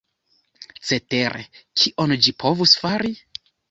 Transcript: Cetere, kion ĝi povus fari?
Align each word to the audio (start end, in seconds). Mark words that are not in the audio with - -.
Cetere, 0.89 1.45
kion 1.85 2.19
ĝi 2.25 2.37
povus 2.43 2.79
fari? 2.85 3.19